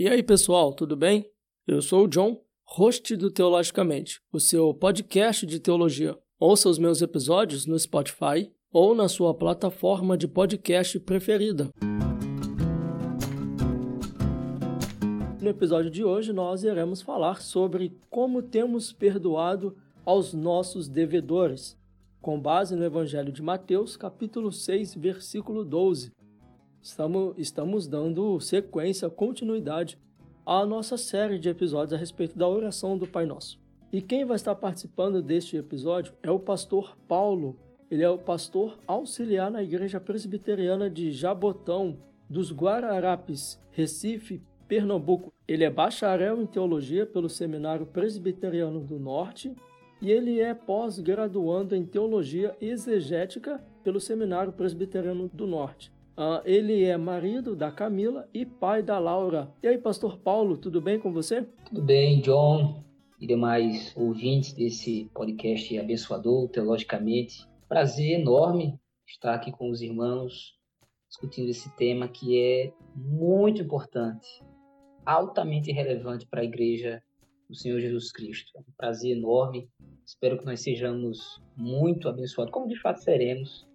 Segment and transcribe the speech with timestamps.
[0.00, 1.28] E aí, pessoal, tudo bem?
[1.66, 6.16] Eu sou o John, host do Teologicamente, o seu podcast de teologia.
[6.38, 11.68] Ouça os meus episódios no Spotify ou na sua plataforma de podcast preferida.
[15.42, 21.76] No episódio de hoje, nós iremos falar sobre como temos perdoado aos nossos devedores,
[22.20, 26.12] com base no Evangelho de Mateus, capítulo 6, versículo 12.
[26.88, 29.98] Estamos, estamos dando sequência, continuidade
[30.44, 33.60] à nossa série de episódios a respeito da oração do Pai Nosso.
[33.92, 37.58] E quem vai estar participando deste episódio é o pastor Paulo.
[37.90, 45.30] Ele é o pastor auxiliar na Igreja Presbiteriana de Jabotão, dos Guararapes, Recife, Pernambuco.
[45.46, 49.54] Ele é bacharel em teologia pelo Seminário Presbiteriano do Norte
[50.00, 55.92] e ele é pós-graduando em teologia exegética pelo Seminário Presbiteriano do Norte.
[56.18, 59.54] Uh, ele é marido da Camila e pai da Laura.
[59.62, 61.46] E aí, Pastor Paulo, tudo bem com você?
[61.64, 62.82] Tudo bem, John
[63.20, 67.46] e demais ouvintes desse podcast abençoador, teologicamente.
[67.68, 70.58] Prazer enorme estar aqui com os irmãos
[71.08, 74.42] discutindo esse tema que é muito importante,
[75.06, 77.00] altamente relevante para a igreja
[77.48, 78.50] do Senhor Jesus Cristo.
[78.56, 79.70] É um prazer enorme.
[80.04, 83.67] Espero que nós sejamos muito abençoados, como de fato seremos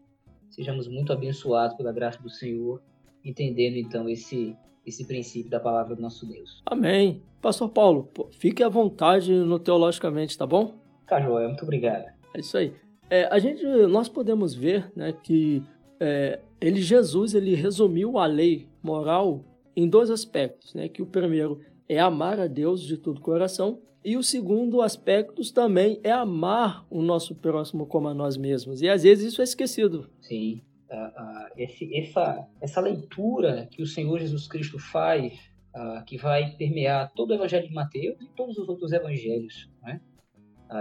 [0.53, 2.81] sejamos muito abençoados pela graça do Senhor,
[3.23, 6.61] entendendo então esse esse princípio da palavra do nosso Deus.
[6.65, 7.21] Amém.
[7.41, 10.75] Pastor Paulo, fique à vontade no Teologicamente, tá bom?
[11.07, 12.05] Tá joia, muito obrigado.
[12.33, 12.73] É isso aí.
[13.09, 15.63] É, a gente, nós podemos ver né, que
[15.99, 19.43] é, ele, Jesus, ele resumiu a lei moral
[19.75, 20.87] em dois aspectos, né?
[20.87, 25.41] Que o primeiro é amar a Deus de todo o coração e o segundo aspecto
[25.53, 28.81] também é amar o nosso próximo como a nós mesmos.
[28.81, 30.09] E às vezes isso é esquecido.
[30.21, 30.61] Sim.
[30.89, 35.33] Uh, uh, esse, essa, essa leitura que o Senhor Jesus Cristo faz,
[35.75, 39.99] uh, que vai permear todo o Evangelho de Mateus e todos os outros evangelhos, né?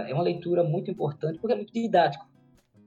[0.07, 2.27] é uma leitura muito importante porque é muito didático.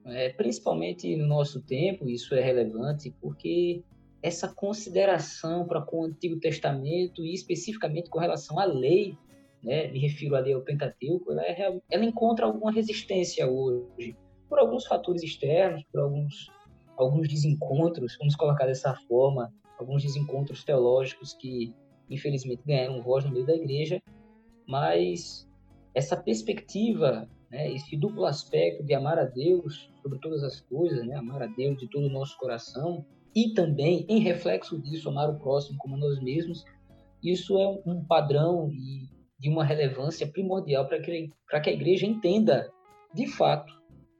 [0.06, 3.82] É, principalmente no nosso tempo, isso é relevante porque
[4.22, 9.16] essa consideração para com o Antigo Testamento e especificamente com relação à lei
[9.66, 14.16] né, me refiro ali ao Pentateuco, ela, é, ela encontra alguma resistência hoje,
[14.48, 16.46] por alguns fatores externos, por alguns,
[16.96, 21.74] alguns desencontros, vamos colocar dessa forma, alguns desencontros teológicos que,
[22.08, 24.00] infelizmente, ganharam voz no meio da igreja,
[24.68, 25.48] mas
[25.92, 31.16] essa perspectiva, né, esse duplo aspecto de amar a Deus sobre todas as coisas, né,
[31.16, 35.40] amar a Deus de todo o nosso coração, e também, em reflexo disso, amar o
[35.40, 36.64] próximo como nós mesmos,
[37.20, 41.30] isso é um padrão e de uma relevância primordial para que,
[41.62, 42.70] que a igreja entenda,
[43.14, 43.72] de fato,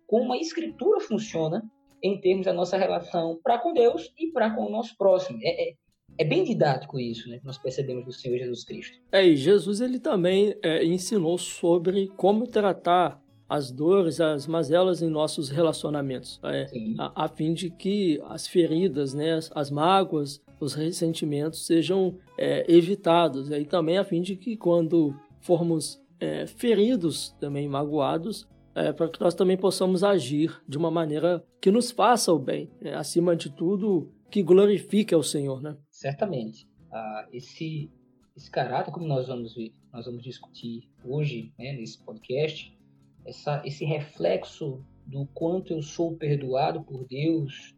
[0.07, 1.63] como a escritura funciona
[2.03, 5.39] em termos da nossa relação para com Deus e para com o nosso próximo.
[5.43, 5.75] É, é,
[6.19, 8.99] é, bem didático isso, né, que nós percebemos do Senhor Jesus Cristo.
[9.11, 15.09] É, e Jesus ele também é, ensinou sobre como tratar as dores, as mazelas em
[15.09, 16.67] nossos relacionamentos, é,
[16.99, 22.65] a, a, fim de que as feridas, né, as, as mágoas, os ressentimentos sejam é,
[22.71, 23.51] evitados.
[23.51, 29.21] E também a fim de que quando formos é, feridos, também magoados, é, para que
[29.21, 32.95] nós também possamos agir de uma maneira que nos faça o bem, né?
[32.95, 35.77] acima de tudo, que glorifique ao Senhor, né?
[35.91, 36.67] Certamente.
[36.93, 37.91] Ah, esse,
[38.37, 42.77] esse caráter, como nós vamos ver, nós vamos discutir hoje, né, nesse podcast,
[43.25, 47.75] essa, esse reflexo do quanto eu sou perdoado por Deus,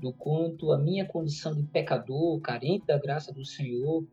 [0.00, 4.04] do quanto a minha condição de pecador, carente da graça do Senhor,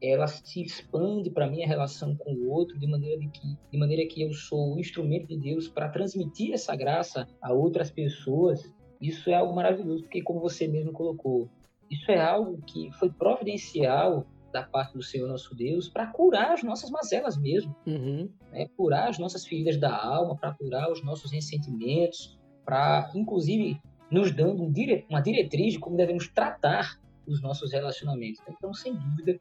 [0.00, 3.78] ela se expande para a minha relação com o outro de maneira de que de
[3.78, 8.72] maneira que eu sou o instrumento de Deus para transmitir essa graça a outras pessoas.
[9.00, 11.48] Isso é algo maravilhoso, porque como você mesmo colocou,
[11.90, 16.62] isso é algo que foi providencial da parte do Senhor nosso Deus para curar as
[16.62, 18.28] nossas mazelas mesmo, uhum.
[18.50, 18.68] né?
[18.76, 24.62] curar as nossas feridas da alma, para curar os nossos ressentimentos, para inclusive nos dando
[24.62, 24.72] um
[25.08, 28.40] uma diretriz de como devemos tratar os nossos relacionamentos.
[28.48, 29.38] Então, sem dúvida,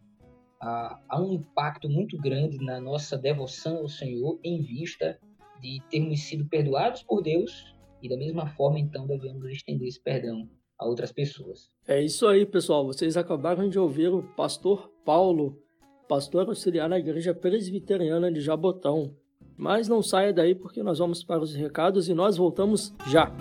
[0.59, 5.17] há um impacto muito grande na nossa devoção ao Senhor em vista
[5.61, 10.47] de termos sido perdoados por Deus e da mesma forma, então, devemos estender esse perdão
[10.79, 11.71] a outras pessoas.
[11.87, 12.85] É isso aí, pessoal.
[12.85, 15.59] Vocês acabaram de ouvir o pastor Paulo,
[16.07, 19.15] pastor auxiliar na Igreja Presbiteriana de Jabotão.
[19.57, 23.31] Mas não saia daí porque nós vamos para os recados e nós voltamos já.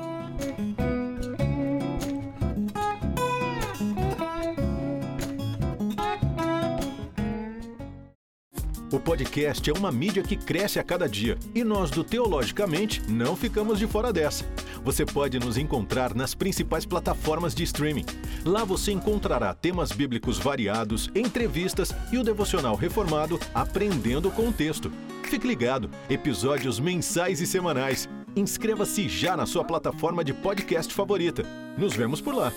[9.16, 13.78] Podcast é uma mídia que cresce a cada dia e nós do Teologicamente não ficamos
[13.78, 14.44] de fora dessa.
[14.84, 18.04] Você pode nos encontrar nas principais plataformas de streaming.
[18.44, 24.92] Lá você encontrará temas bíblicos variados, entrevistas e o devocional reformado Aprendendo com o Texto.
[25.22, 28.06] Fique ligado, episódios mensais e semanais.
[28.36, 31.42] Inscreva-se já na sua plataforma de podcast favorita.
[31.78, 32.52] Nos vemos por lá.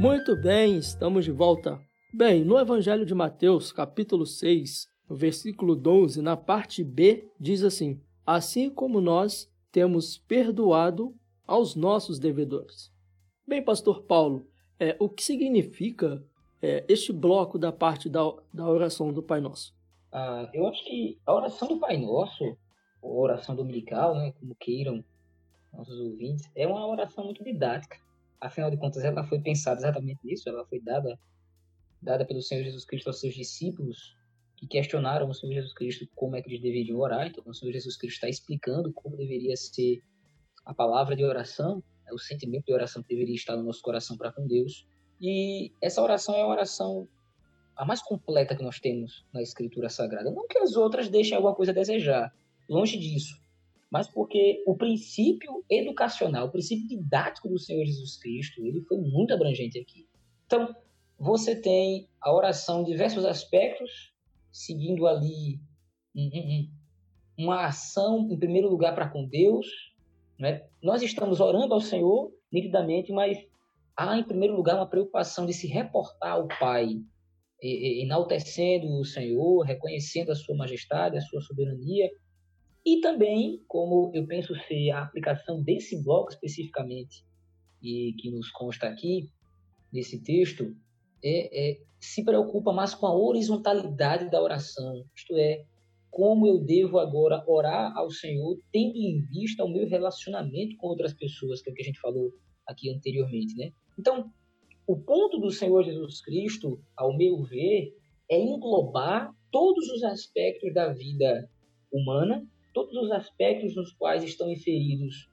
[0.00, 1.76] Muito bem, estamos de volta.
[2.14, 8.00] Bem, no Evangelho de Mateus, capítulo 6, no versículo 12, na parte B, diz assim:
[8.24, 11.12] Assim como nós temos perdoado
[11.44, 12.92] aos nossos devedores.
[13.44, 14.46] Bem, pastor Paulo,
[14.78, 16.24] é, o que significa
[16.62, 18.20] é, este bloco da parte da,
[18.54, 19.74] da oração do Pai Nosso?
[20.12, 22.56] Ah, eu acho que a oração do Pai Nosso,
[23.02, 25.04] ou oração dominical, né, como queiram
[25.72, 27.98] nossos ouvintes, é uma oração muito didática
[28.40, 31.18] afinal de contas, ela foi pensada exatamente nisso, ela foi dada,
[32.00, 34.16] dada pelo Senhor Jesus Cristo aos seus discípulos,
[34.56, 37.72] que questionaram o Senhor Jesus Cristo como é que eles deveriam orar, então o Senhor
[37.72, 40.02] Jesus Cristo está explicando como deveria ser
[40.64, 44.16] a palavra de oração, né, o sentimento de oração que deveria estar no nosso coração
[44.16, 44.86] para com Deus,
[45.20, 47.08] e essa oração é a oração
[47.76, 50.32] a mais completa que nós temos na Escritura Sagrada.
[50.32, 52.34] Não que as outras deixem alguma coisa a desejar,
[52.68, 53.40] longe disso
[53.90, 59.32] mas porque o princípio educacional, o princípio didático do Senhor Jesus Cristo, ele foi muito
[59.32, 60.06] abrangente aqui.
[60.46, 60.74] Então,
[61.18, 64.12] você tem a oração em diversos aspectos,
[64.52, 65.58] seguindo ali
[67.36, 69.66] uma ação, em primeiro lugar, para com Deus.
[70.38, 70.66] Né?
[70.82, 73.38] Nós estamos orando ao Senhor, nitidamente, mas
[73.96, 77.00] há, em primeiro lugar, uma preocupação de se reportar ao Pai,
[77.60, 82.08] enaltecendo o Senhor, reconhecendo a sua majestade, a sua soberania,
[82.88, 87.22] e também, como eu penso ser a aplicação desse bloco especificamente,
[87.82, 89.28] e que nos consta aqui,
[89.92, 90.74] nesse texto,
[91.22, 95.66] é, é, se preocupa mais com a horizontalidade da oração, isto é,
[96.10, 101.12] como eu devo agora orar ao Senhor, tendo em vista o meu relacionamento com outras
[101.12, 102.32] pessoas, que é o que a gente falou
[102.66, 103.70] aqui anteriormente, né?
[103.98, 104.32] Então,
[104.86, 107.92] o ponto do Senhor Jesus Cristo, ao meu ver,
[108.30, 111.50] é englobar todos os aspectos da vida
[111.92, 115.28] humana todos os aspectos nos quais estão inseridos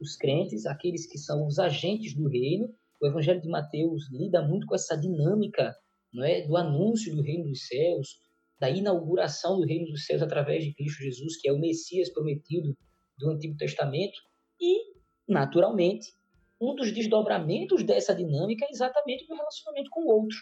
[0.00, 2.72] os crentes, aqueles que são os agentes do reino.
[3.00, 5.74] O Evangelho de Mateus lida muito com essa dinâmica
[6.12, 8.18] não é, do anúncio do reino dos céus,
[8.58, 12.76] da inauguração do reino dos céus através de Cristo Jesus, que é o Messias prometido
[13.18, 14.18] do Antigo Testamento.
[14.60, 14.92] E,
[15.28, 16.08] naturalmente,
[16.60, 20.36] um dos desdobramentos dessa dinâmica é exatamente o relacionamento com o outro,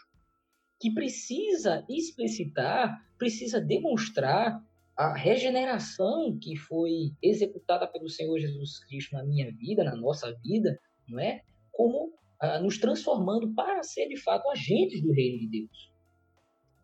[0.80, 4.60] que precisa explicitar, precisa demonstrar
[4.98, 10.76] a regeneração que foi executada pelo Senhor Jesus Cristo na minha vida, na nossa vida,
[11.08, 11.40] não é?
[11.70, 15.92] Como ah, nos transformando para ser de fato agentes do reino de Deus.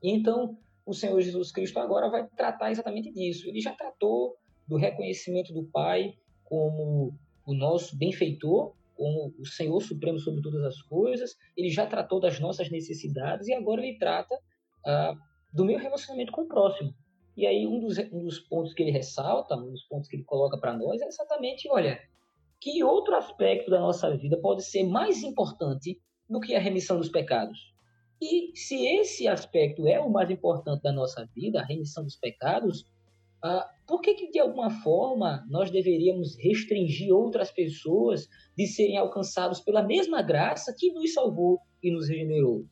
[0.00, 0.56] E então,
[0.86, 3.48] o Senhor Jesus Cristo agora vai tratar exatamente disso.
[3.48, 4.36] Ele já tratou
[4.68, 6.14] do reconhecimento do Pai
[6.44, 11.36] como o nosso benfeitor, como o Senhor supremo sobre todas as coisas.
[11.56, 14.38] Ele já tratou das nossas necessidades e agora ele trata
[14.86, 15.14] ah,
[15.52, 16.94] do meu relacionamento com o próximo.
[17.36, 20.24] E aí um dos, um dos pontos que ele ressalta, um dos pontos que ele
[20.24, 21.98] coloca para nós é exatamente, olha,
[22.60, 27.08] que outro aspecto da nossa vida pode ser mais importante do que a remissão dos
[27.08, 27.58] pecados?
[28.22, 32.86] E se esse aspecto é o mais importante da nossa vida, a remissão dos pecados,
[33.42, 38.26] ah, por que, que de alguma forma nós deveríamos restringir outras pessoas
[38.56, 42.64] de serem alcançados pela mesma graça que nos salvou e nos regenerou?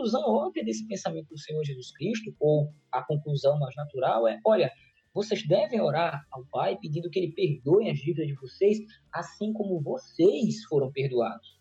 [0.00, 4.72] Conclusão óbvia desse pensamento do Senhor Jesus Cristo, ou a conclusão mais natural, é: olha,
[5.12, 8.78] vocês devem orar ao Pai pedindo que Ele perdoe as dívidas de vocês,
[9.12, 11.60] assim como vocês foram perdoados.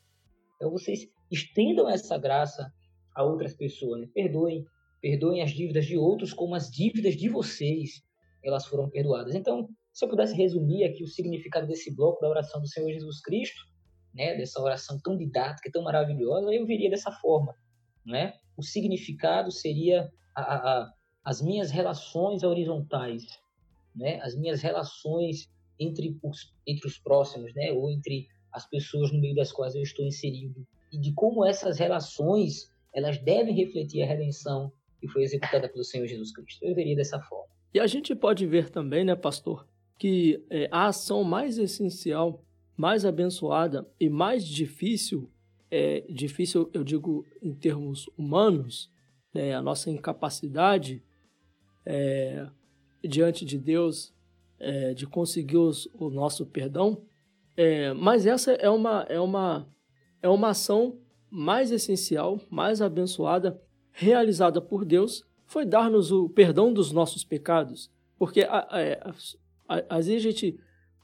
[0.55, 2.71] Então, vocês estendam essa graça
[3.13, 3.99] a outras pessoas.
[3.99, 4.07] Né?
[4.13, 4.63] Perdoem,
[5.01, 8.01] perdoem as dívidas de outros, como as dívidas de vocês
[8.41, 9.35] elas foram perdoadas.
[9.35, 13.21] Então, se eu pudesse resumir aqui o significado desse bloco da oração do Senhor Jesus
[13.21, 13.59] Cristo,
[14.13, 17.53] né, dessa oração tão didática, tão maravilhosa, eu veria dessa forma
[18.09, 18.33] né?
[18.57, 23.23] O significado seria a, a, as minhas relações horizontais,
[23.95, 24.19] né?
[24.21, 25.49] As minhas relações
[25.79, 27.71] entre os, entre os próximos, né?
[27.71, 31.77] Ou entre as pessoas no meio das quais eu estou inserido e de como essas
[31.77, 36.63] relações elas devem refletir a redenção que foi executada pelo Senhor Jesus Cristo.
[36.63, 37.47] Eu veria dessa forma.
[37.73, 42.43] E a gente pode ver também, né, pastor, que é, a ação mais essencial,
[42.75, 45.29] mais abençoada e mais difícil
[45.71, 48.91] é difícil, eu digo em termos humanos,
[49.33, 51.03] né, a nossa incapacidade
[51.85, 52.47] é,
[53.03, 54.13] diante de Deus
[54.59, 57.03] é, de conseguir os, o nosso perdão,
[57.55, 59.67] é, mas essa é uma, é, uma,
[60.21, 60.97] é uma ação
[61.29, 63.61] mais essencial, mais abençoada,
[63.91, 67.91] realizada por Deus, foi dar-nos o perdão dos nossos pecados.
[68.17, 70.59] Porque às vezes a gente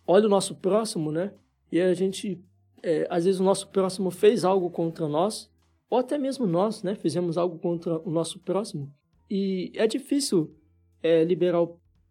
[0.06, 1.34] olha o nosso próximo, né?
[1.72, 2.42] E a gente,
[2.86, 5.50] é, às vezes o nosso próximo fez algo contra nós,
[5.90, 6.94] ou até mesmo nós, né?
[6.94, 8.94] Fizemos algo contra o nosso próximo.
[9.30, 10.56] E é difícil
[11.02, 11.64] é, liberar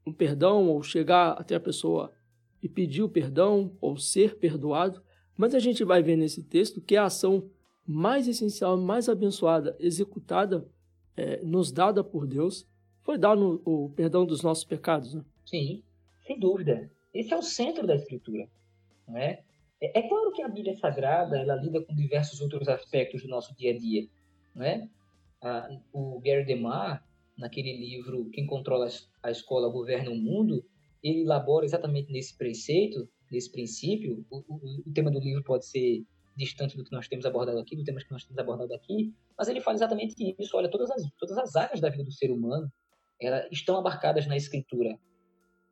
[0.04, 2.12] um perdão ou chegar até a pessoa
[2.60, 5.00] e pedir o perdão ou ser perdoado.
[5.36, 7.48] Mas a gente vai ver nesse texto que a ação
[7.86, 10.66] mais essencial, mais abençoada, executada,
[11.16, 12.66] é, nos dada por Deus,
[13.02, 15.14] foi dar no, o perdão dos nossos pecados.
[15.14, 15.24] Né?
[15.46, 15.82] Sim,
[16.26, 16.90] sem dúvida.
[17.12, 18.48] Esse é o centro da Escritura.
[19.06, 19.42] Não é?
[19.80, 19.98] É?
[19.98, 23.72] É, claro que a Bíblia Sagrada ela lida com diversos outros aspectos do nosso dia
[23.72, 24.08] a dia.
[24.54, 24.88] Não é?
[25.42, 27.04] Ah, o Gary DeMar,
[27.36, 28.88] naquele livro Quem Controla
[29.22, 30.64] a Escola Governa o Mundo,
[31.02, 34.24] ele elabora exatamente nesse preceito, nesse princípio.
[34.30, 36.04] O, o, o tema do livro pode ser
[36.36, 39.48] distante do que nós temos abordado aqui, do tema que nós temos abordado aqui, mas
[39.48, 40.56] ele fala exatamente isso.
[40.56, 42.72] Olha, todas as, todas as áreas da vida do ser humano
[43.20, 44.98] elas estão abarcadas na Escritura.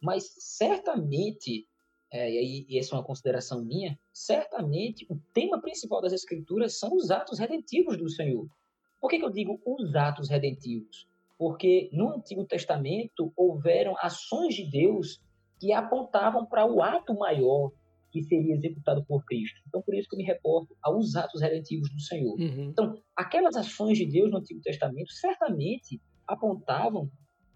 [0.00, 1.66] Mas certamente,
[2.12, 6.78] é, e aí e essa é uma consideração minha, certamente o tema principal das Escrituras
[6.78, 8.46] são os atos redentivos do Senhor.
[9.00, 11.08] Por que, que eu digo os atos redentivos?
[11.38, 15.20] Porque no Antigo Testamento houveram ações de Deus
[15.58, 17.72] que apontavam para o ato maior
[18.12, 19.58] que seria executado por Cristo.
[19.66, 22.38] Então, por isso que eu me reporto aos atos redentivos do Senhor.
[22.38, 22.64] Uhum.
[22.64, 27.10] Então, aquelas ações de Deus no Antigo Testamento certamente apontavam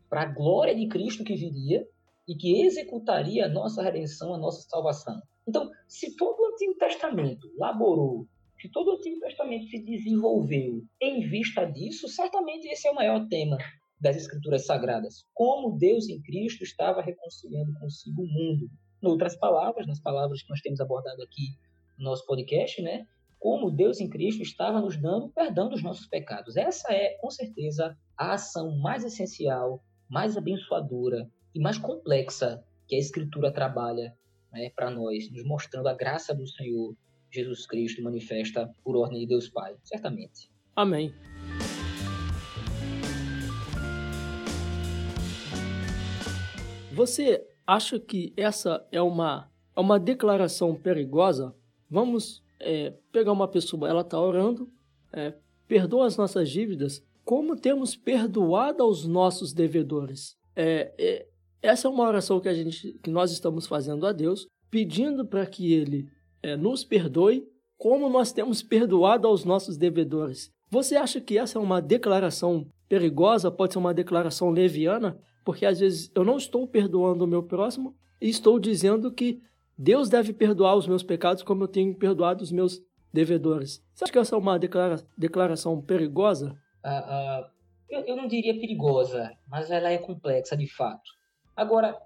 [0.08, 1.86] para a glória de Cristo que viria
[2.26, 5.20] e que executaria a nossa redenção, a nossa salvação.
[5.46, 8.26] Então, se todo o Antigo Testamento laborou,
[8.60, 13.28] se todo o Antigo Testamento se desenvolveu em vista disso, certamente esse é o maior
[13.28, 13.56] tema
[14.00, 15.24] das Escrituras Sagradas.
[15.32, 18.68] Como Deus em Cristo estava reconciliando consigo o mundo.
[19.02, 21.56] Em outras palavras, nas palavras que nós temos abordado aqui
[21.98, 23.06] no nosso podcast, né?
[23.38, 26.56] Como Deus em Cristo estava nos dando perdão dos nossos pecados.
[26.56, 32.98] Essa é, com certeza, a ação mais essencial, mais abençoadora e mais complexa que a
[32.98, 34.14] Escritura trabalha
[34.52, 36.94] né, para nós, nos mostrando a graça do Senhor
[37.30, 40.50] Jesus Cristo manifesta por ordem de Deus Pai, certamente.
[40.76, 41.14] Amém.
[46.92, 51.54] Você acha que essa é uma, é uma declaração perigosa?
[51.88, 54.70] Vamos é, pegar uma pessoa, ela está orando,
[55.10, 55.32] é,
[55.66, 60.36] perdoa as nossas dívidas, como temos perdoado aos nossos devedores?
[60.54, 61.26] É, é,
[61.66, 65.46] essa é uma oração que, a gente, que nós estamos fazendo a Deus, pedindo para
[65.46, 66.08] que Ele
[66.42, 67.44] é, nos perdoe,
[67.76, 70.50] como nós temos perdoado aos nossos devedores.
[70.70, 73.50] Você acha que essa é uma declaração perigosa?
[73.50, 75.18] Pode ser uma declaração leviana?
[75.44, 79.40] Porque às vezes eu não estou perdoando o meu próximo e estou dizendo que
[79.78, 82.80] Deus deve perdoar os meus pecados como eu tenho perdoado os meus
[83.12, 83.82] devedores.
[83.94, 86.56] Você acha que essa é uma declara declaração perigosa?
[86.84, 87.50] Uh, uh,
[87.88, 91.10] eu, eu não diria perigosa, mas ela é complexa de fato.
[91.56, 91.98] Agora,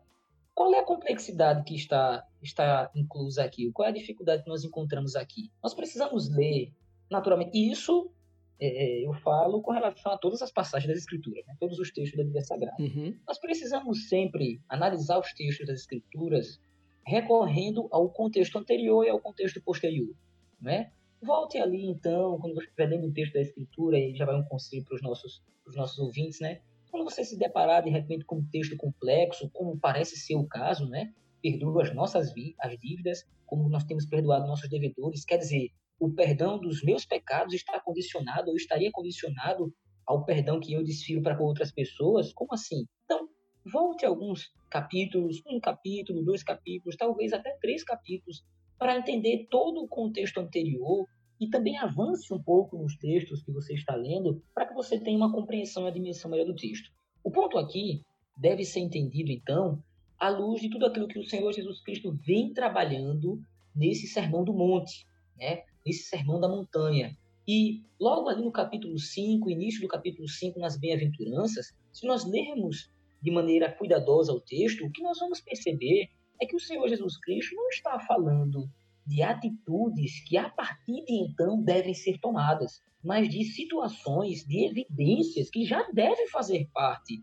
[0.54, 3.70] qual é a complexidade que está, está inclusa aqui?
[3.72, 5.50] Qual é a dificuldade que nós encontramos aqui?
[5.62, 6.72] Nós precisamos ler,
[7.10, 8.12] naturalmente, isso
[8.60, 8.66] é,
[9.00, 11.56] é, eu falo com relação a todas as passagens das Escrituras, né?
[11.58, 12.76] todos os textos da Bíblia Sagrada.
[12.78, 13.18] Uhum.
[13.26, 16.60] Nós precisamos sempre analisar os textos das Escrituras
[17.06, 20.14] recorrendo ao contexto anterior e ao contexto posterior.
[20.60, 20.92] Né?
[21.22, 24.44] Volte ali, então, quando você estiver lendo um texto da Escritura, e já vai um
[24.44, 25.42] conselho para os nossos,
[25.74, 26.60] nossos ouvintes, né?
[26.90, 30.88] Quando você se deparar de repente com um texto complexo, como parece ser o caso,
[30.88, 31.12] né?
[31.42, 35.24] Perdoa as nossas as dívidas, como nós temos perdoado nossos devedores.
[35.24, 39.72] Quer dizer, o perdão dos meus pecados está condicionado ou estaria condicionado
[40.06, 42.32] ao perdão que eu desfilo para com outras pessoas?
[42.32, 42.86] Como assim?
[43.04, 43.28] Então,
[43.64, 48.42] volte alguns capítulos, um capítulo, dois capítulos, talvez até três capítulos,
[48.78, 51.06] para entender todo o contexto anterior
[51.40, 55.16] e também avance um pouco nos textos que você está lendo para que você tenha
[55.16, 56.90] uma compreensão e a dimensão melhor do texto.
[57.24, 58.02] O ponto aqui
[58.36, 59.82] deve ser entendido, então,
[60.18, 63.40] à luz de tudo aquilo que o Senhor Jesus Cristo vem trabalhando
[63.74, 65.06] nesse Sermão do Monte,
[65.38, 65.62] né?
[65.84, 67.16] nesse Sermão da Montanha.
[67.48, 72.90] E logo ali no capítulo 5, início do capítulo 5, nas Bem-aventuranças, se nós lermos
[73.22, 77.18] de maneira cuidadosa o texto, o que nós vamos perceber é que o Senhor Jesus
[77.18, 78.68] Cristo não está falando
[79.10, 85.50] de atitudes que a partir de então devem ser tomadas, mas de situações, de evidências
[85.50, 87.20] que já devem fazer parte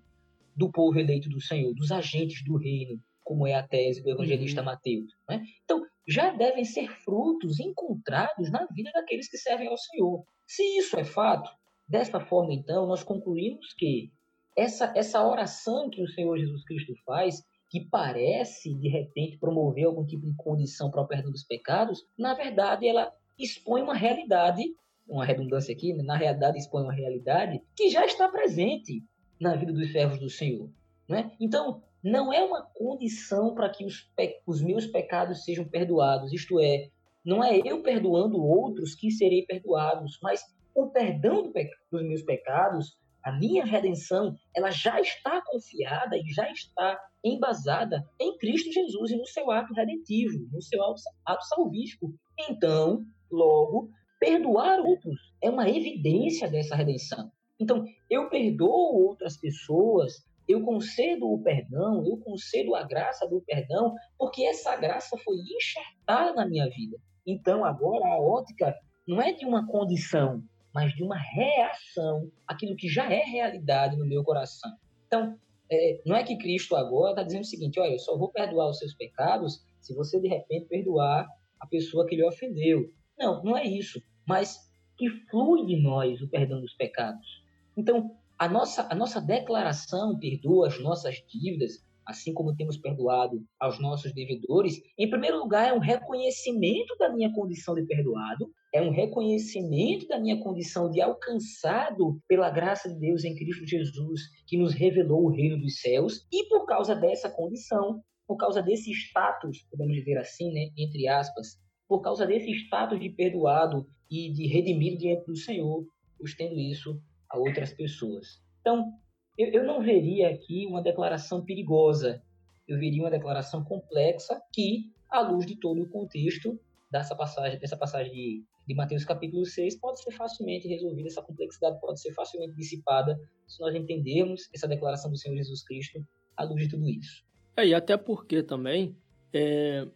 [0.53, 4.59] do povo eleito do Senhor, dos agentes do reino, como é a tese do evangelista
[4.59, 4.65] uhum.
[4.65, 5.13] Mateus.
[5.29, 5.45] Né?
[5.63, 10.25] Então, já devem ser frutos encontrados na vida daqueles que servem ao Senhor.
[10.45, 11.49] Se isso é fato,
[11.87, 14.11] dessa forma, então, nós concluímos que
[14.57, 20.05] essa, essa oração que o Senhor Jesus Cristo faz que parece, de repente, promover algum
[20.05, 24.63] tipo de condição para o perdão dos pecados, na verdade, ela expõe uma realidade
[25.07, 26.03] uma redundância aqui, né?
[26.03, 29.03] na realidade expõe uma realidade que já está presente
[29.39, 30.69] na vida dos servos do Senhor.
[31.07, 31.31] Né?
[31.39, 34.11] Então, não é uma condição para que os,
[34.45, 36.89] os meus pecados sejam perdoados, isto é,
[37.25, 40.41] não é eu perdoando outros que serei perdoados, mas
[40.75, 41.53] o perdão do
[41.91, 48.37] dos meus pecados, a minha redenção, ela já está confiada e já está embasada em
[48.37, 52.13] Cristo Jesus e no seu ato redentivo, no seu ato salvífico.
[52.49, 57.31] Então, logo, perdoar outros é uma evidência dessa redenção.
[57.59, 63.93] Então, eu perdoo outras pessoas, eu concedo o perdão, eu concedo a graça do perdão,
[64.17, 66.97] porque essa graça foi enxertada na minha vida.
[67.25, 68.73] Então, agora a ótica
[69.07, 70.41] não é de uma condição,
[70.77, 74.71] mas de uma reação àquilo que já é realidade no meu coração.
[75.07, 75.35] Então,
[75.71, 78.69] é, não é que Cristo agora está dizendo o seguinte: olha, eu só vou perdoar
[78.69, 81.27] os seus pecados se você de repente perdoar
[81.59, 82.93] a pessoa que lhe ofendeu.
[83.17, 83.99] Não, não é isso.
[84.27, 87.43] Mas que flui de nós o perdão dos pecados.
[87.75, 93.79] Então, a nossa, a nossa declaração perdoa as nossas dívidas, assim como temos perdoado aos
[93.79, 98.91] nossos devedores, em primeiro lugar, é um reconhecimento da minha condição de perdoado, é um
[98.91, 104.73] reconhecimento da minha condição de alcançado pela graça de Deus em Cristo Jesus, que nos
[104.73, 109.95] revelou o reino dos céus, e por causa dessa condição, por causa desse status, podemos
[109.95, 115.25] dizer assim, né, entre aspas, por causa desse status de perdoado e de redimido diante
[115.25, 115.85] do Senhor,
[116.23, 118.41] estendo isso a outras pessoas.
[118.61, 118.93] Então,
[119.37, 122.21] eu, eu não veria aqui uma declaração perigosa,
[122.67, 126.59] eu veria uma declaração complexa que, à luz de todo o contexto
[126.91, 131.79] dessa passagem, dessa passagem de, de Mateus capítulo 6, pode ser facilmente resolvida, essa complexidade
[131.79, 133.17] pode ser facilmente dissipada
[133.47, 137.25] se nós entendermos essa declaração do Senhor Jesus Cristo à luz de tudo isso.
[137.55, 138.95] É, e até porque também,
[139.33, 139.87] é,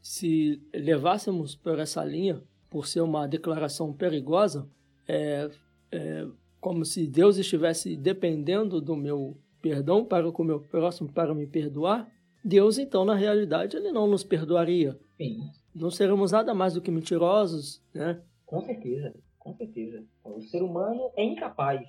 [0.00, 4.68] se levássemos por essa linha, por ser uma declaração perigosa,
[5.06, 5.50] é,
[5.90, 6.26] é,
[6.60, 11.46] como se Deus estivesse dependendo do meu perdão para com o meu próximo para me
[11.46, 12.10] perdoar,
[12.44, 14.98] Deus então na realidade ele não nos perdoaria.
[15.16, 15.38] Sim.
[15.74, 18.22] Não seremos nada mais do que mentirosos, né?
[18.44, 20.04] Com certeza, com certeza.
[20.24, 21.80] O ser humano é incapaz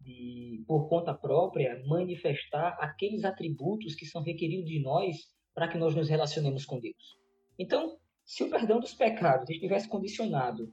[0.00, 5.16] de, por conta própria, manifestar aqueles atributos que são requeridos de nós
[5.54, 7.18] para que nós nos relacionemos com Deus.
[7.58, 10.68] Então, se o perdão dos pecados estivesse condicionado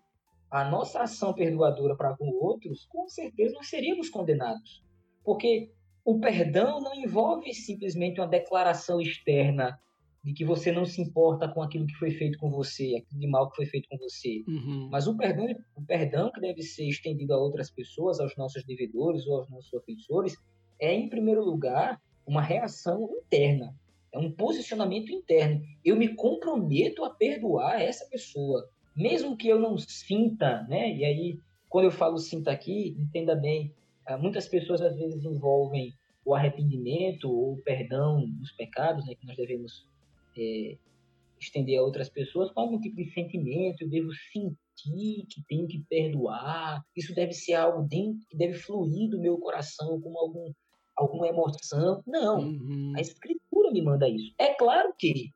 [0.54, 4.84] a nossa ação perdoadora para com outros, com certeza nós seríamos condenados.
[5.24, 5.72] Porque
[6.06, 9.80] o perdão não envolve simplesmente uma declaração externa
[10.24, 13.28] de que você não se importa com aquilo que foi feito com você, aquilo de
[13.28, 14.44] mal que foi feito com você.
[14.48, 14.90] Uhum.
[14.92, 19.26] Mas o perdão, o perdão que deve ser estendido a outras pessoas, aos nossos devedores
[19.26, 20.38] ou aos nossos ofensores,
[20.80, 23.76] é, em primeiro lugar, uma reação interna.
[24.12, 25.64] É um posicionamento interno.
[25.84, 30.94] Eu me comprometo a perdoar essa pessoa mesmo que eu não sinta, né?
[30.94, 33.74] E aí, quando eu falo sinta aqui, entenda bem,
[34.06, 35.94] ah, muitas pessoas às vezes envolvem
[36.26, 39.16] o arrependimento ou o perdão dos pecados, né?
[39.16, 39.86] Que nós devemos
[40.38, 40.78] é,
[41.40, 45.84] estender a outras pessoas com algum tipo de sentimento, eu devo sentir que tenho que
[45.90, 50.52] perdoar, isso deve ser algo dentro, que deve fluir do meu coração como algum,
[50.96, 52.02] alguma emoção.
[52.08, 52.94] Não, uhum.
[52.96, 54.34] a Escritura me manda isso.
[54.38, 55.32] É claro que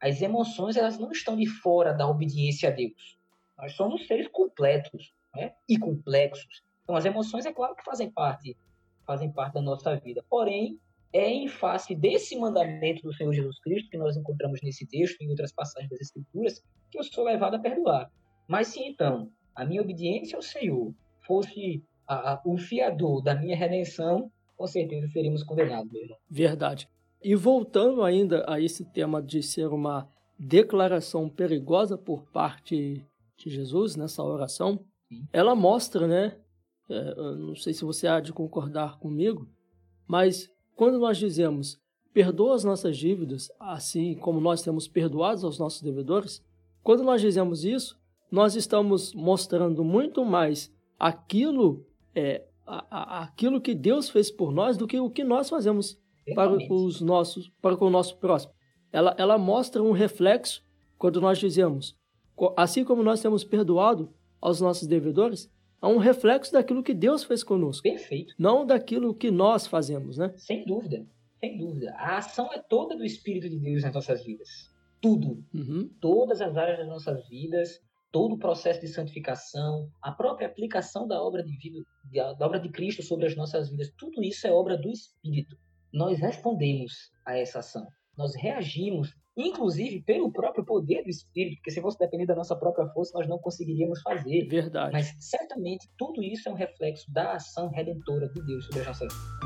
[0.00, 3.18] as emoções elas não estão de fora da obediência a Deus.
[3.58, 5.52] Nós somos seres completos né?
[5.68, 6.62] e complexos.
[6.84, 8.56] Então as emoções é claro que fazem parte,
[9.06, 10.24] fazem parte da nossa vida.
[10.28, 10.78] Porém,
[11.12, 15.24] é em face desse mandamento do Senhor Jesus Cristo que nós encontramos nesse texto e
[15.24, 18.10] em outras passagens das Escrituras que eu sou levado a perdoar.
[18.46, 23.56] Mas se então a minha obediência ao Senhor fosse a, a, o fiador da minha
[23.56, 26.18] redenção, com certeza seríamos condenados, meu irmão.
[26.30, 26.88] Verdade.
[27.26, 30.08] E voltando ainda a esse tema de ser uma
[30.38, 33.04] declaração perigosa por parte
[33.36, 35.26] de Jesus nessa oração, Sim.
[35.32, 36.38] ela mostra, né?
[36.88, 39.50] É, não sei se você há de concordar comigo,
[40.06, 41.80] mas quando nós dizemos
[42.14, 46.40] perdoa as nossas dívidas, assim como nós temos perdoados aos nossos devedores,
[46.80, 47.98] quando nós dizemos isso,
[48.30, 51.84] nós estamos mostrando muito mais aquilo,
[52.14, 56.00] é, a, a, aquilo que Deus fez por nós do que o que nós fazemos
[56.34, 58.52] para os nossos, para com o nosso próximo.
[58.92, 60.64] Ela, ela mostra um reflexo
[60.98, 61.96] quando nós dizemos,
[62.56, 65.50] assim como nós temos perdoado aos nossos devedores,
[65.82, 67.82] é um reflexo daquilo que Deus fez conosco.
[67.82, 68.34] Perfeito.
[68.38, 70.32] Não daquilo que nós fazemos, né?
[70.36, 71.06] Sem dúvida,
[71.38, 71.94] sem dúvida.
[71.96, 74.48] A ação é toda do Espírito de Deus nas nossas vidas.
[75.00, 75.44] Tudo.
[75.54, 75.90] Uhum.
[76.00, 81.22] Todas as áreas das nossas vidas, todo o processo de santificação, a própria aplicação da
[81.22, 81.84] obra de vida,
[82.38, 85.56] da obra de Cristo sobre as nossas vidas, tudo isso é obra do Espírito
[85.96, 87.88] nós respondemos a essa ação.
[88.18, 92.86] nós reagimos, inclusive pelo próprio poder do Espírito, porque se fosse depender da nossa própria
[92.88, 94.46] força, nós não conseguiríamos fazer.
[94.46, 94.92] Verdade.
[94.92, 99.08] Mas certamente tudo isso é um reflexo da ação redentora de Deus sobre as nossas
[99.10, 99.36] vidas.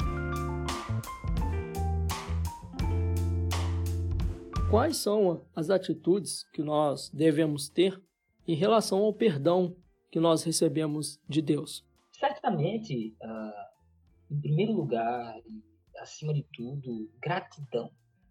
[4.69, 8.03] Quais são as atitudes que nós devemos ter
[8.47, 9.77] em relação ao perdão
[10.11, 11.85] que nós recebemos de Deus?
[12.11, 15.37] Certamente, uh, em primeiro lugar,
[16.01, 17.91] acima de tudo, gratidão.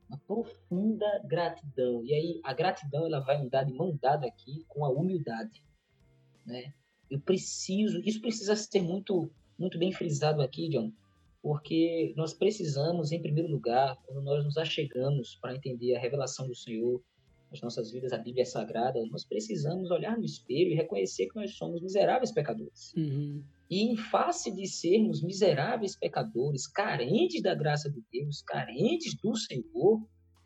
[0.09, 2.03] Uma profunda gratidão.
[2.03, 5.63] E aí, a gratidão ela vai andar de mão dada aqui com a humildade.
[6.45, 6.73] Né?
[7.09, 10.91] Eu preciso, isso precisa ser muito, muito bem frisado aqui, John,
[11.41, 16.55] porque nós precisamos, em primeiro lugar, quando nós nos achegamos para entender a revelação do
[16.55, 17.01] Senhor
[17.51, 21.55] nas nossas vidas, a Bíblia sagrada, nós precisamos olhar no espelho e reconhecer que nós
[21.55, 22.93] somos miseráveis pecadores.
[22.95, 23.43] Uhum.
[23.69, 30.01] E em face de sermos miseráveis pecadores, carentes da graça de Deus, carentes do Senhor,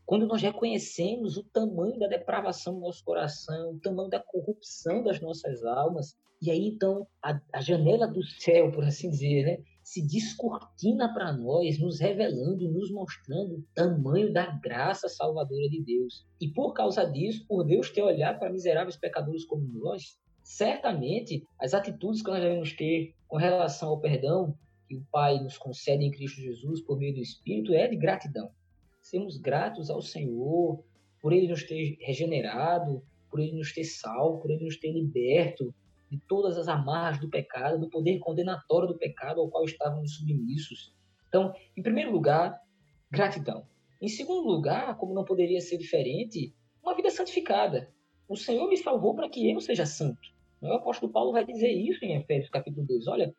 [0.06, 5.22] quando nós reconhecemos o tamanho da depravação do nosso coração, o tamanho da corrupção das
[5.22, 10.06] nossas almas, e aí então a, a janela do céu, por assim dizer, né, se
[10.06, 16.26] descortina para nós, nos revelando, nos mostrando o tamanho da graça salvadora de Deus.
[16.42, 21.74] E por causa disso, por Deus ter olhado para miseráveis pecadores como nós, certamente as
[21.74, 24.56] atitudes que nós devemos ter com relação ao perdão
[24.88, 28.52] que o Pai nos concede em Cristo Jesus por meio do Espírito é de gratidão.
[29.02, 30.84] Sermos gratos ao Senhor
[31.22, 33.02] por Ele nos ter regenerado,
[33.32, 35.74] por Ele nos ter salvo, por Ele nos ter liberto,
[36.12, 40.94] de todas as amarras do pecado, do poder condenatório do pecado ao qual estávamos submissos.
[41.28, 42.62] Então, em primeiro lugar,
[43.10, 43.66] gratidão.
[44.00, 46.54] Em segundo lugar, como não poderia ser diferente,
[46.84, 47.90] uma vida santificada.
[48.28, 50.33] O Senhor me salvou para que eu seja santo.
[50.64, 53.08] O apóstolo Paulo vai dizer isso em Efésios capítulo 2.
[53.08, 53.36] Olha,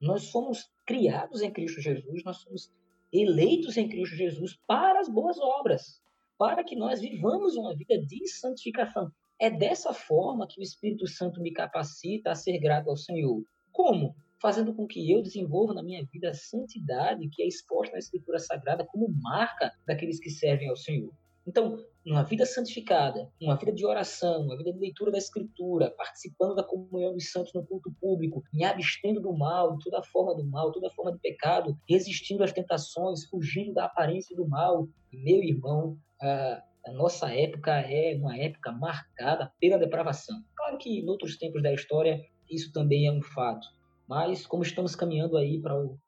[0.00, 2.72] nós fomos criados em Cristo Jesus, nós somos
[3.12, 6.00] eleitos em Cristo Jesus para as boas obras,
[6.38, 9.12] para que nós vivamos uma vida de santificação.
[9.38, 13.44] É dessa forma que o Espírito Santo me capacita a ser grato ao Senhor.
[13.70, 14.16] Como?
[14.40, 18.38] Fazendo com que eu desenvolva na minha vida a santidade que é exposta na Escritura
[18.38, 21.12] Sagrada como marca daqueles que servem ao Senhor.
[21.48, 26.54] Então, uma vida santificada, uma vida de oração, uma vida de leitura da Escritura, participando
[26.54, 30.44] da comunhão dos santos no culto público, me abstendo do mal, de toda forma do
[30.44, 34.86] mal, toda forma de pecado, resistindo às tentações, fugindo da aparência do mal.
[35.10, 40.36] Meu irmão, a nossa época é uma época marcada pela depravação.
[40.54, 43.66] Claro que em outros tempos da história isso também é um fato,
[44.06, 45.98] mas como estamos caminhando aí para o,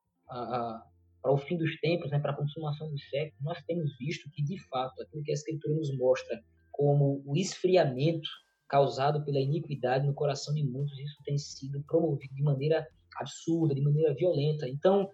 [1.23, 4.43] para o fim dos tempos, né, para a consumação dos séculos, nós temos visto que,
[4.43, 8.29] de fato, aquilo que a Escritura nos mostra como o esfriamento
[8.69, 13.83] causado pela iniquidade no coração de muitos, isso tem sido promovido de maneira absurda, de
[13.83, 14.69] maneira violenta.
[14.69, 15.11] Então,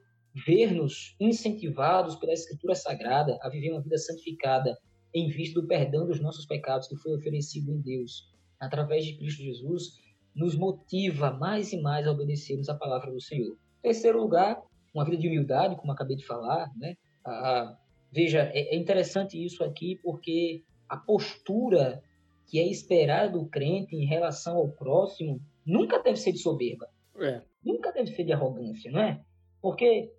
[0.47, 4.77] ver-nos incentivados pela Escritura Sagrada a viver uma vida santificada
[5.15, 9.43] em vista do perdão dos nossos pecados que foi oferecido em Deus através de Cristo
[9.43, 9.95] Jesus,
[10.35, 13.57] nos motiva mais e mais a obedecermos a palavra do Senhor.
[13.83, 14.63] Terceiro lugar,
[14.97, 16.97] uma vida de humildade, como acabei de falar, né?
[17.25, 17.77] Ah,
[18.11, 22.03] veja, é, é interessante isso aqui porque a postura
[22.47, 26.89] que é esperada do crente em relação ao próximo nunca deve ser de soberba.
[27.19, 27.43] É.
[27.65, 29.21] Nunca deve ser de arrogância, não é?
[29.61, 30.13] Porque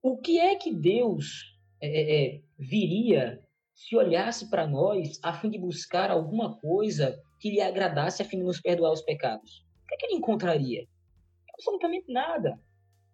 [0.00, 3.42] o que é que Deus é, é, é viria
[3.74, 8.38] se olhasse para nós a fim de buscar alguma coisa que lhe agradasse a fim
[8.38, 9.66] de nos perdoar os pecados?
[9.82, 10.86] O que, é que ele encontraria?
[11.52, 12.58] Absolutamente nada.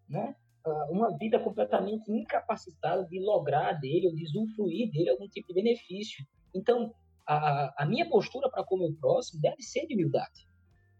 [0.08, 0.34] Né?
[0.64, 5.54] Ah, uma vida completamente incapacitada de lograr dele ou de usufruir dele algum tipo de
[5.54, 6.24] benefício.
[6.54, 6.92] Então,
[7.26, 10.46] a, a minha postura para com o meu próximo deve ser de humildade,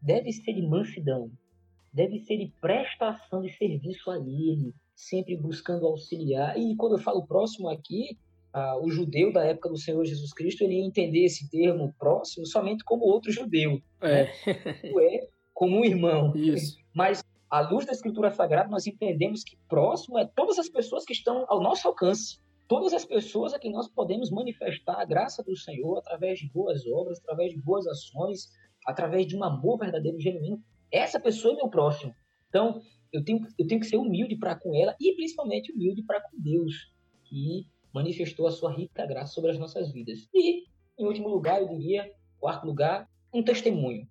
[0.01, 1.31] deve ser de mansidão,
[1.93, 6.59] deve ser de prestação de serviço a ele, sempre buscando auxiliar.
[6.59, 8.19] E quando eu falo próximo aqui,
[8.55, 12.47] ah, o judeu da época do Senhor Jesus Cristo ele ia entender esse termo próximo
[12.47, 13.81] somente como outro judeu.
[14.01, 14.25] É.
[14.25, 14.33] Né?
[15.05, 16.35] é como um irmão.
[16.35, 16.79] Isso.
[16.95, 21.13] Mas à luz da Escritura Sagrada, nós entendemos que próximo é todas as pessoas que
[21.13, 22.39] estão ao nosso alcance.
[22.69, 26.87] Todas as pessoas a quem nós podemos manifestar a graça do Senhor através de boas
[26.87, 28.49] obras, através de boas ações,
[28.87, 30.63] através de um amor verdadeiro genuíno.
[30.93, 32.15] Essa pessoa é meu próximo.
[32.49, 32.81] Então,
[33.13, 36.41] eu tenho, eu tenho que ser humilde para com ela e principalmente humilde para com
[36.41, 36.93] Deus,
[37.25, 40.29] que manifestou a sua rica graça sobre as nossas vidas.
[40.33, 40.63] E,
[40.97, 42.09] em último lugar, eu diria,
[42.39, 44.07] quarto lugar, um testemunho.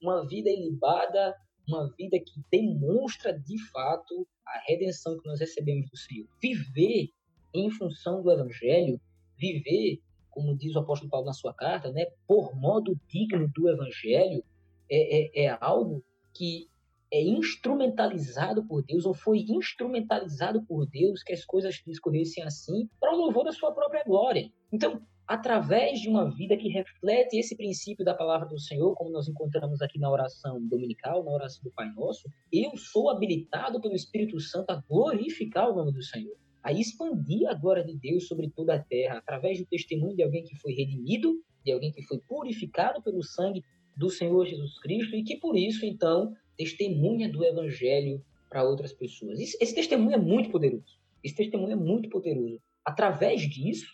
[0.00, 1.34] Uma vida ilibada,
[1.66, 6.26] uma vida que demonstra de fato a redenção que nós recebemos do Senhor.
[6.40, 7.10] Viver
[7.54, 9.00] em função do Evangelho,
[9.38, 10.00] viver,
[10.30, 14.44] como diz o apóstolo Paulo na sua carta, né, por modo digno do Evangelho,
[14.90, 16.68] é, é, é algo que
[17.12, 23.14] é instrumentalizado por Deus, ou foi instrumentalizado por Deus que as coisas discorressem assim para
[23.14, 24.50] o louvor da sua própria glória.
[24.72, 29.28] Então, através de uma vida que reflete esse princípio da palavra do Senhor, como nós
[29.28, 34.38] encontramos aqui na oração dominical, na oração do Pai Nosso, eu sou habilitado pelo Espírito
[34.40, 38.74] Santo a glorificar o nome do Senhor, a expandir a glória de Deus sobre toda
[38.74, 43.02] a terra, através do testemunho de alguém que foi redimido, de alguém que foi purificado
[43.02, 43.64] pelo sangue
[43.96, 49.40] do Senhor Jesus Cristo e que por isso, então, testemunha do Evangelho para outras pessoas.
[49.40, 50.98] Esse, esse testemunho é muito poderoso.
[51.22, 52.60] Esse testemunho é muito poderoso.
[52.84, 53.86] Através disso,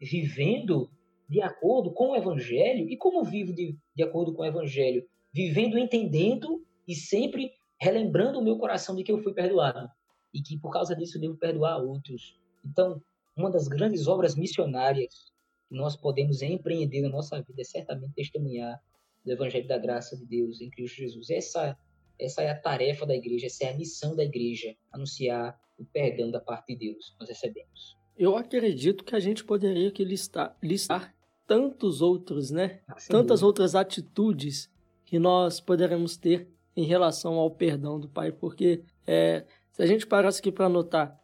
[0.00, 0.90] vivendo
[1.28, 5.06] de acordo com o Evangelho, e como vivo de, de acordo com o Evangelho?
[5.32, 9.88] Vivendo, entendendo e sempre relembrando o meu coração de que eu fui perdoado
[10.32, 12.38] e que por causa disso eu devo perdoar outros.
[12.64, 13.02] Então,
[13.36, 15.32] uma das grandes obras missionárias
[15.68, 18.80] que nós podemos empreender na nossa vida é certamente testemunhar
[19.24, 21.30] do Evangelho da Graça de Deus em Cristo Jesus.
[21.30, 21.76] Essa
[22.18, 26.30] essa é a tarefa da igreja, essa é a missão da igreja, anunciar o perdão
[26.30, 27.96] da parte de Deus que nós recebemos.
[28.16, 31.14] Eu acredito que a gente poderia aqui listar, listar
[31.46, 32.80] tantos outros, né?
[33.08, 34.70] Tantas outras atitudes
[35.04, 40.06] que nós poderemos ter em relação ao perdão do Pai, porque é, se a gente
[40.06, 41.18] parasse aqui para anotar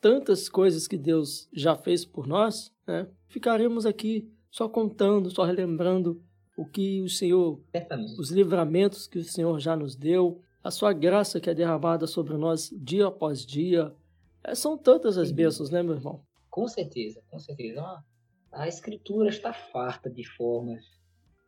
[0.00, 6.22] tantas coisas que Deus já fez por nós, né, ficaríamos aqui só contando, só relembrando
[6.56, 7.60] o que o Senhor,
[8.18, 12.36] os livramentos que o Senhor já nos deu, a sua graça que é derramada sobre
[12.36, 13.92] nós dia após dia.
[14.42, 16.22] É, são tantas as bênçãos, né, meu irmão?
[16.54, 17.82] Com certeza, com certeza.
[18.52, 20.84] A Escritura está farta de formas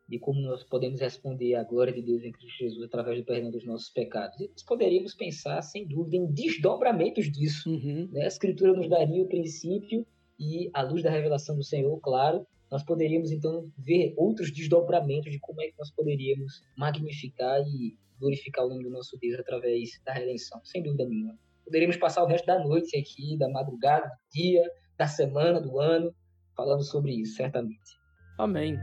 [0.09, 3.53] de como nós podemos responder à glória de Deus em Cristo Jesus através do perdão
[3.53, 4.41] dos nossos pecados.
[4.41, 7.71] E nós poderíamos pensar, sem dúvida, em desdobramentos disso.
[7.71, 8.09] Uhum.
[8.11, 8.25] Né?
[8.25, 10.05] A Escritura nos daria o princípio
[10.41, 15.39] e, à luz da revelação do Senhor, claro, nós poderíamos então ver outros desdobramentos de
[15.39, 20.13] como é que nós poderíamos magnificar e glorificar o nome do nosso Deus através da
[20.13, 21.39] redenção, sem dúvida nenhuma.
[21.65, 26.15] Poderíamos passar o resto da noite aqui, da madrugada, do dia, da semana, do ano,
[26.57, 27.99] falando sobre isso, certamente.
[28.39, 28.79] Amém.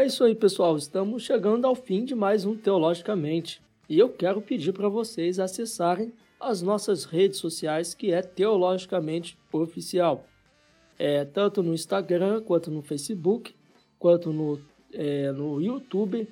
[0.00, 0.78] É isso aí, pessoal.
[0.78, 3.60] Estamos chegando ao fim de mais um Teologicamente.
[3.86, 6.10] E eu quero pedir para vocês acessarem
[6.40, 10.24] as nossas redes sociais, que é Teologicamente Oficial.
[10.98, 13.54] É, tanto no Instagram, quanto no Facebook,
[13.98, 14.60] quanto no,
[14.92, 16.28] é, no YouTube,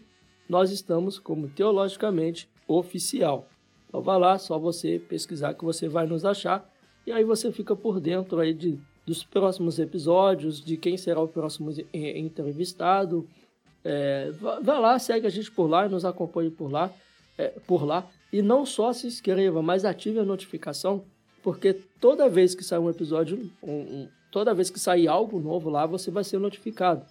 [0.49, 3.49] nós estamos como Teologicamente Oficial.
[3.89, 6.71] Então vá lá, só você pesquisar que você vai nos achar.
[7.07, 11.29] E aí você fica por dentro aí de, dos próximos episódios, de quem será o
[11.29, 13.27] próximo entrevistado,
[13.85, 16.93] é, vá lá, segue a gente por lá nos acompanhe por lá,
[17.37, 18.07] é, por lá.
[18.33, 21.05] E não só se inscreva, mas ative a notificação,
[21.43, 25.71] porque toda vez que sair um episódio, um, um, toda vez que sair algo novo
[25.71, 27.05] lá, você vai ser notificado.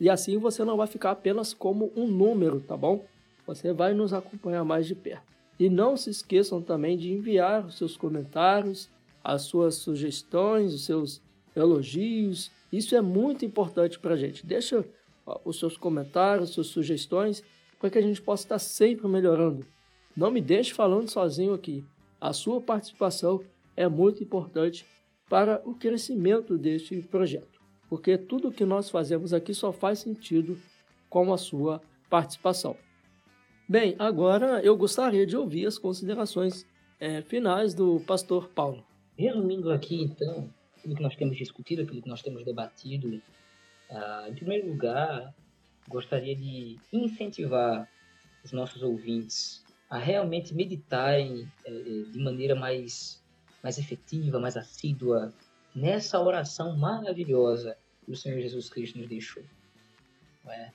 [0.00, 3.04] E assim você não vai ficar apenas como um número, tá bom?
[3.46, 5.32] Você vai nos acompanhar mais de perto.
[5.58, 8.90] E não se esqueçam também de enviar os seus comentários,
[9.22, 11.22] as suas sugestões, os seus
[11.54, 12.50] elogios.
[12.72, 14.44] Isso é muito importante para a gente.
[14.44, 14.84] Deixa
[15.44, 17.42] os seus comentários, suas sugestões,
[17.78, 19.64] para que a gente possa estar sempre melhorando.
[20.16, 21.84] Não me deixe falando sozinho aqui.
[22.20, 23.42] A sua participação
[23.76, 24.86] é muito importante
[25.28, 30.56] para o crescimento deste projeto, porque tudo que nós fazemos aqui só faz sentido
[31.10, 32.76] com a sua participação.
[33.68, 36.66] Bem, agora eu gostaria de ouvir as considerações
[37.00, 38.84] é, finais do pastor Paulo.
[39.18, 43.20] Resumindo aqui, então, aquilo que nós temos discutido, aquilo que nós temos debatido
[43.90, 45.34] ah, em primeiro lugar,
[45.88, 47.88] gostaria de incentivar
[48.44, 53.22] os nossos ouvintes a realmente meditarem eh, eh, de maneira mais,
[53.62, 55.32] mais efetiva, mais assídua
[55.74, 59.42] nessa oração maravilhosa que o Senhor Jesus Cristo nos deixou.
[60.46, 60.70] É?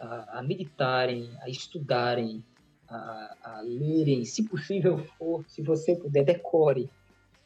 [0.00, 2.44] A, a, meditarem, a estudarem,
[2.88, 6.90] a, a lerem, se possível for, se você puder, decore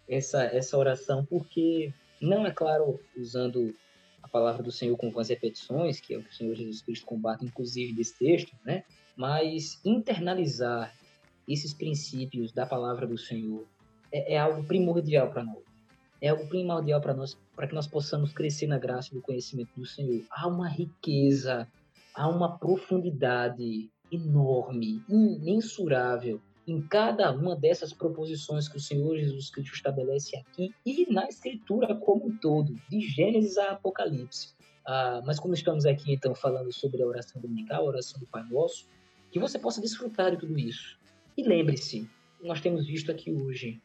[0.08, 3.74] essa, essa oração, porque não é claro usando
[4.22, 7.06] a palavra do Senhor com vãs repetições, que é o que o Senhor Jesus Cristo
[7.06, 8.82] combate, inclusive, desse texto, né?
[9.16, 10.92] Mas internalizar
[11.48, 13.66] esses princípios da palavra do Senhor
[14.12, 15.62] é, é algo primordial para nós.
[16.20, 19.70] É algo primordial para nós, para que nós possamos crescer na graça e no conhecimento
[19.76, 20.22] do Senhor.
[20.30, 21.68] Há uma riqueza,
[22.14, 29.74] há uma profundidade enorme, imensurável em cada uma dessas proposições que o Senhor Jesus Cristo
[29.74, 34.54] estabelece aqui e na Escritura como um todo, de Gênesis a Apocalipse.
[34.84, 38.42] Ah, mas como estamos aqui, então, falando sobre a oração dominical, a oração do Pai
[38.50, 38.86] Nosso,
[39.30, 40.97] que você possa desfrutar de tudo isso.
[41.38, 42.10] E lembre-se,
[42.42, 43.80] nós temos visto aqui hoje,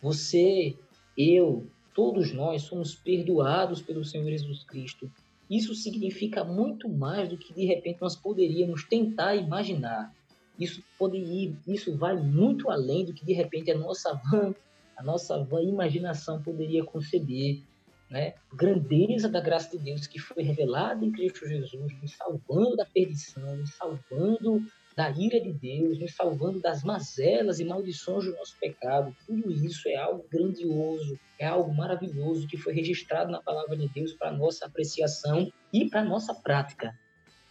[0.00, 0.76] você,
[1.18, 5.10] eu, todos nós somos perdoados pelo Senhor Jesus Cristo.
[5.50, 10.14] Isso significa muito mais do que de repente nós poderíamos tentar imaginar.
[10.56, 14.54] Isso pode ir, isso vai muito além do que de repente a nossa van,
[14.96, 17.64] a nossa van imaginação poderia conceber
[18.08, 22.86] né, grandeza da graça de Deus que foi revelada em Cristo Jesus, nos salvando da
[22.86, 24.64] perdição, nos salvando
[24.96, 29.14] da ira de Deus, nos salvando das mazelas e maldições do nosso pecado.
[29.26, 34.12] Tudo isso é algo grandioso, é algo maravilhoso que foi registrado na palavra de Deus
[34.12, 36.96] para nossa apreciação e para nossa prática.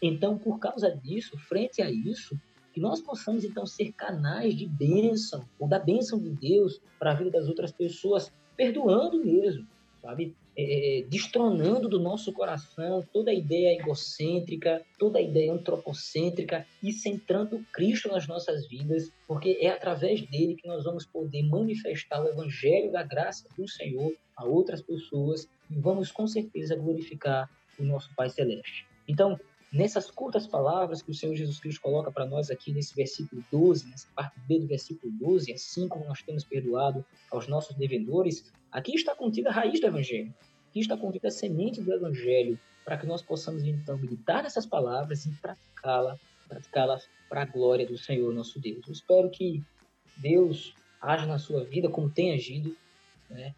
[0.01, 2.39] Então, por causa disso, frente a isso,
[2.73, 7.15] que nós possamos então ser canais de bênção, ou da bênção de Deus para a
[7.15, 9.67] vida das outras pessoas, perdoando mesmo,
[10.01, 10.35] sabe?
[10.55, 16.91] É, é, destronando do nosso coração toda a ideia egocêntrica, toda a ideia antropocêntrica e
[16.91, 22.27] centrando Cristo nas nossas vidas, porque é através dele que nós vamos poder manifestar o
[22.27, 28.13] evangelho da graça do Senhor a outras pessoas e vamos com certeza glorificar o nosso
[28.15, 28.85] Pai Celeste.
[29.07, 29.39] Então,
[29.73, 33.89] nessas curtas palavras que o Senhor Jesus Cristo coloca para nós aqui nesse versículo 12,
[33.89, 38.93] nessa parte B do versículo 12, assim como nós temos perdoado aos nossos devedores, aqui
[38.93, 40.31] está contida a raiz do Evangelho,
[40.69, 45.25] aqui está contida a semente do Evangelho, para que nós possamos então meditar nessas palavras
[45.25, 48.85] e praticá-las praticá-las para a glória do Senhor nosso Deus.
[48.85, 49.63] Eu espero que
[50.17, 52.75] Deus age na sua vida como tem agido,
[53.29, 53.55] né?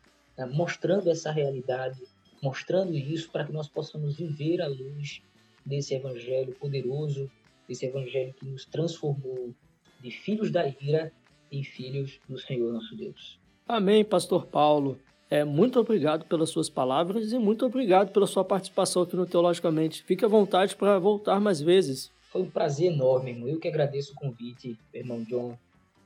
[0.52, 2.02] mostrando essa realidade,
[2.42, 5.22] mostrando isso para que nós possamos viver à luz
[5.66, 7.30] desse evangelho poderoso,
[7.68, 9.54] desse evangelho que nos transformou
[10.00, 11.12] de filhos da ira
[11.52, 13.40] em filhos do Senhor nosso Deus.
[13.68, 15.00] Amém, Pastor Paulo.
[15.30, 20.04] É, muito obrigado pelas suas palavras e muito obrigado pela sua participação aqui no Teologicamente.
[20.04, 22.12] Fique à vontade para voltar mais vezes.
[22.32, 23.48] Foi um prazer enorme, irmão.
[23.48, 25.58] Eu que agradeço o convite, irmão John.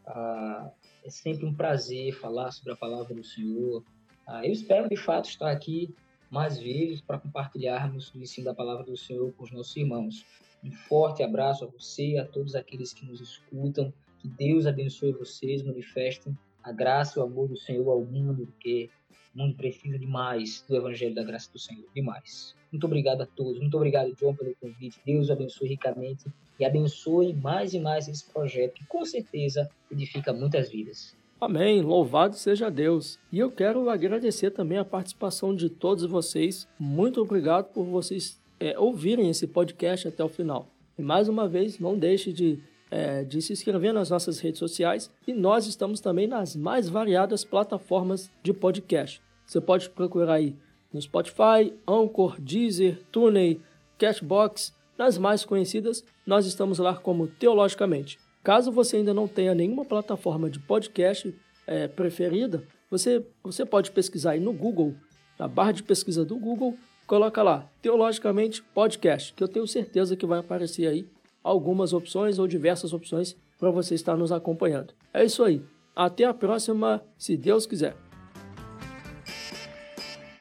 [0.05, 0.69] Ah,
[1.03, 3.83] é sempre um prazer falar sobre a palavra do Senhor.
[4.25, 5.93] Ah, eu espero, de fato, estar aqui
[6.29, 10.25] mais vezes para compartilharmos o ensino da palavra do Senhor com os nossos irmãos.
[10.63, 13.93] Um forte abraço a você e a todos aqueles que nos escutam.
[14.19, 18.89] Que Deus abençoe vocês, manifestem a graça e o amor do Senhor ao mundo, porque
[19.33, 22.55] o mundo precisa demais do Evangelho da graça do Senhor, demais.
[22.71, 24.99] Muito obrigado a todos, muito obrigado, John, pelo convite.
[25.05, 26.25] Deus abençoe ricamente
[26.59, 31.15] e abençoe mais e mais esse projeto que com certeza edifica muitas vidas.
[31.41, 33.17] Amém, louvado seja Deus.
[33.31, 36.67] E eu quero agradecer também a participação de todos vocês.
[36.77, 40.67] Muito obrigado por vocês é, ouvirem esse podcast até o final.
[40.97, 42.59] E mais uma vez, não deixe de,
[42.91, 47.45] é, de se inscrever nas nossas redes sociais e nós estamos também nas mais variadas
[47.45, 49.21] plataformas de podcast.
[49.45, 50.57] Você pode procurar aí
[50.91, 53.61] no Spotify, Anchor, Deezer, TuneIn,
[53.97, 58.19] Cashbox, nas mais conhecidas, nós estamos lá como Teologicamente.
[58.43, 61.33] Caso você ainda não tenha nenhuma plataforma de podcast
[61.67, 64.95] é, preferida, você, você pode pesquisar aí no Google,
[65.37, 66.75] na barra de pesquisa do Google,
[67.05, 71.07] coloca lá, Teologicamente Podcast, que eu tenho certeza que vai aparecer aí
[71.43, 74.93] algumas opções ou diversas opções para você estar nos acompanhando.
[75.13, 75.61] É isso aí.
[75.95, 77.95] Até a próxima, se Deus quiser.